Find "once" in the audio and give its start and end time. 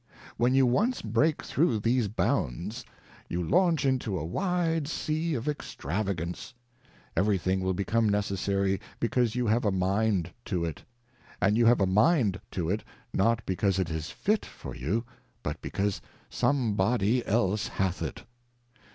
0.65-1.03